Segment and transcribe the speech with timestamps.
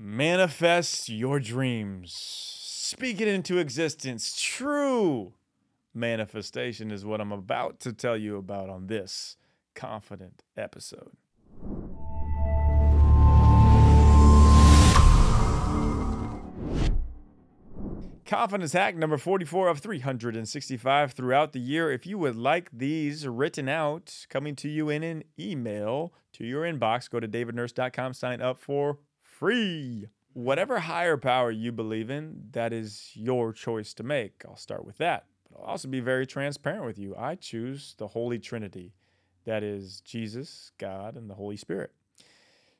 [0.00, 2.14] Manifest your dreams.
[2.16, 4.40] Speak it into existence.
[4.40, 5.32] True
[5.92, 9.36] manifestation is what I'm about to tell you about on this
[9.74, 11.16] confident episode.
[18.24, 21.90] Confidence hack number 44 of 365 throughout the year.
[21.90, 26.62] If you would like these written out, coming to you in an email to your
[26.62, 28.98] inbox, go to davidnurse.com, sign up for
[29.38, 30.06] free.
[30.32, 34.42] Whatever higher power you believe in, that is your choice to make.
[34.46, 35.26] I'll start with that.
[35.50, 37.14] But I'll also be very transparent with you.
[37.16, 38.92] I choose the Holy Trinity
[39.48, 41.92] that is Jesus, God, and the Holy Spirit.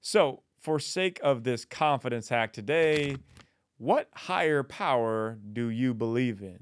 [0.00, 3.16] So, for sake of this confidence hack today,
[3.78, 6.58] what higher power do you believe in?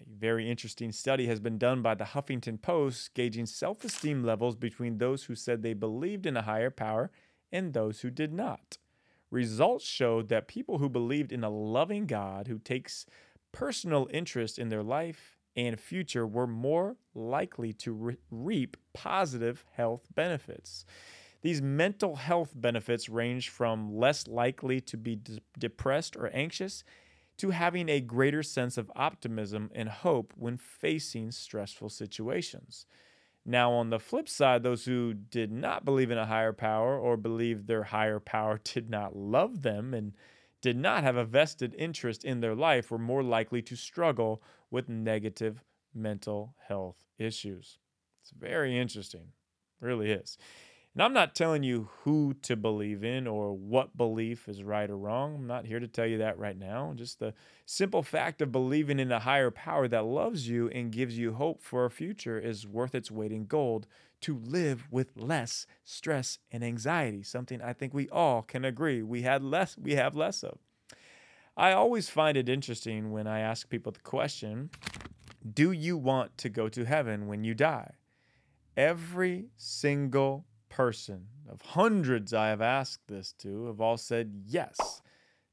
[0.00, 4.56] A very interesting study has been done by the Huffington Post gauging self esteem levels
[4.56, 7.10] between those who said they believed in a higher power
[7.52, 8.78] and those who did not.
[9.32, 13.06] Results showed that people who believed in a loving God who takes
[13.50, 20.06] personal interest in their life and future were more likely to re- reap positive health
[20.14, 20.84] benefits.
[21.40, 26.84] These mental health benefits range from less likely to be de- depressed or anxious
[27.38, 32.84] to having a greater sense of optimism and hope when facing stressful situations.
[33.44, 37.16] Now, on the flip side, those who did not believe in a higher power or
[37.16, 40.12] believed their higher power did not love them and
[40.60, 44.88] did not have a vested interest in their life were more likely to struggle with
[44.88, 47.78] negative mental health issues.
[48.20, 49.32] It's very interesting,
[49.80, 50.38] really is.
[50.94, 54.98] And I'm not telling you who to believe in or what belief is right or
[54.98, 55.36] wrong.
[55.36, 56.92] I'm not here to tell you that right now.
[56.94, 57.32] Just the
[57.64, 61.62] simple fact of believing in a higher power that loves you and gives you hope
[61.62, 63.86] for a future is worth its weight in gold
[64.20, 69.22] to live with less stress and anxiety, something I think we all can agree we
[69.22, 70.58] had less we have less of.
[71.56, 74.70] I always find it interesting when I ask people the question,
[75.54, 77.92] do you want to go to heaven when you die?
[78.76, 85.02] Every single person of hundreds I have asked this to have all said yes.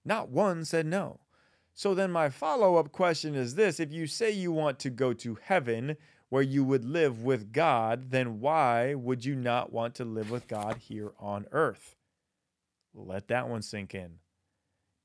[0.05, 1.19] Not one said no.
[1.73, 5.13] So then, my follow up question is this If you say you want to go
[5.13, 5.97] to heaven
[6.29, 10.47] where you would live with God, then why would you not want to live with
[10.47, 11.97] God here on earth?
[12.93, 14.19] Let that one sink in.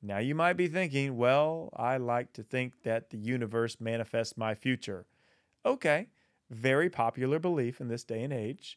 [0.00, 4.54] Now, you might be thinking, well, I like to think that the universe manifests my
[4.54, 5.06] future.
[5.64, 6.08] Okay,
[6.50, 8.76] very popular belief in this day and age.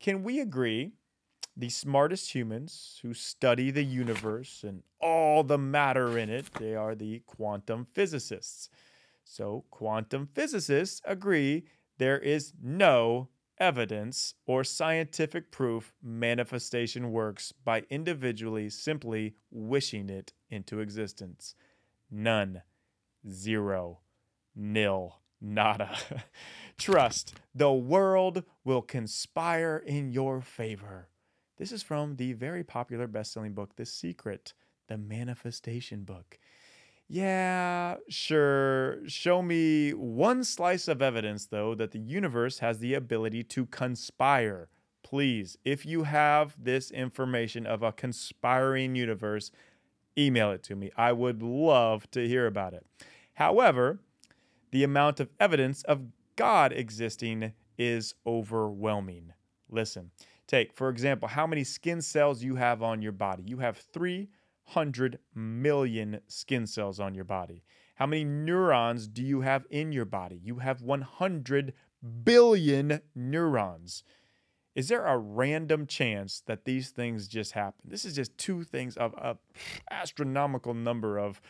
[0.00, 0.92] Can we agree
[1.56, 6.94] the smartest humans who study the universe and all the matter in it, they are
[6.94, 8.70] the quantum physicists.
[9.24, 11.64] So, quantum physicists agree
[11.98, 20.78] there is no evidence or scientific proof manifestation works by individually simply wishing it into
[20.78, 21.56] existence.
[22.10, 22.62] None.
[23.28, 23.98] Zero.
[24.54, 25.16] Nil.
[25.40, 25.96] Nada.
[26.78, 31.08] Trust, the world will conspire in your favor.
[31.56, 34.54] This is from the very popular best selling book, The Secret,
[34.88, 36.38] the manifestation book.
[37.08, 38.98] Yeah, sure.
[39.08, 44.68] Show me one slice of evidence, though, that the universe has the ability to conspire.
[45.02, 49.50] Please, if you have this information of a conspiring universe,
[50.18, 50.90] email it to me.
[50.96, 52.84] I would love to hear about it.
[53.34, 54.00] However,
[54.70, 56.02] the amount of evidence of
[56.36, 59.32] God existing is overwhelming.
[59.68, 60.10] Listen,
[60.46, 63.44] take, for example, how many skin cells you have on your body.
[63.46, 67.62] You have 300 million skin cells on your body.
[67.96, 70.40] How many neurons do you have in your body?
[70.42, 71.72] You have 100
[72.24, 74.04] billion neurons.
[74.74, 77.80] Is there a random chance that these things just happen?
[77.84, 79.38] This is just two things of an
[79.90, 81.40] astronomical number of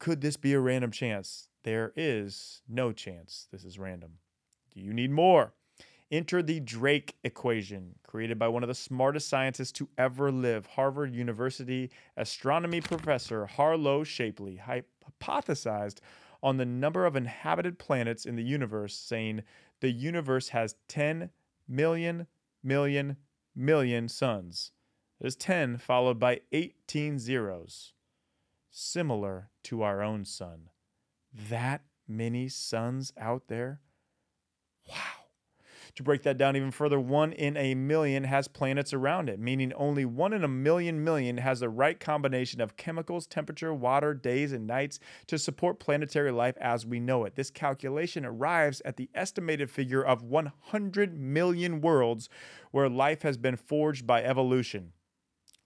[0.00, 1.48] could this be a random chance?
[1.64, 4.12] There is no chance this is random.
[4.72, 5.54] Do you need more?
[6.10, 10.66] Enter the Drake equation, created by one of the smartest scientists to ever live.
[10.66, 15.98] Harvard University astronomy professor Harlow Shapley hypothesized
[16.42, 19.42] on the number of inhabited planets in the universe, saying
[19.80, 21.30] the universe has 10
[21.66, 22.26] million,
[22.62, 23.16] million,
[23.56, 24.70] million suns.
[25.18, 27.94] There's 10 followed by 18 zeros,
[28.70, 30.68] similar to our own sun.
[31.34, 33.80] That many suns out there?
[34.88, 35.24] Wow.
[35.96, 39.72] To break that down even further, one in a million has planets around it, meaning
[39.74, 44.52] only one in a million million has the right combination of chemicals, temperature, water, days,
[44.52, 44.98] and nights
[45.28, 47.36] to support planetary life as we know it.
[47.36, 52.28] This calculation arrives at the estimated figure of 100 million worlds
[52.72, 54.92] where life has been forged by evolution.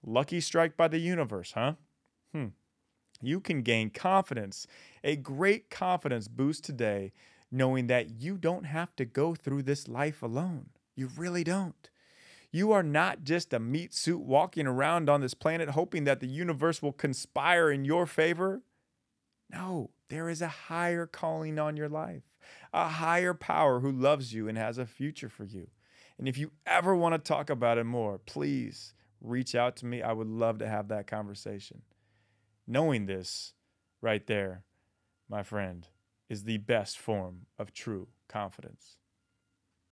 [0.05, 1.75] Lucky strike by the universe, huh?
[2.35, 2.49] Hmm.
[3.21, 4.67] You can gain confidence,
[5.03, 7.13] a great confidence boost today,
[7.51, 10.71] knowing that you don't have to go through this life alone.
[10.95, 11.91] You really don't.
[12.51, 16.27] You are not just a meat suit walking around on this planet hoping that the
[16.27, 18.63] universe will conspire in your favor.
[19.51, 22.39] No, there is a higher calling on your life,
[22.73, 25.69] a higher power who loves you and has a future for you.
[26.19, 30.03] And if you ever want to talk about it more, please reach out to me.
[30.03, 31.83] I would love to have that conversation.
[32.71, 33.55] Knowing this
[34.03, 34.63] right there,
[35.27, 35.89] my friend,
[36.29, 38.99] is the best form of true confidence.